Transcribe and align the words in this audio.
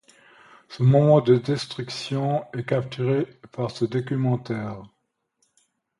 Ce 0.67 0.81
moment 0.81 1.21
de 1.21 1.37
destruction 1.37 2.43
est 2.53 2.63
capturé 2.65 3.27
par 3.51 3.69
ce 3.69 3.85
documentaire. 3.85 4.81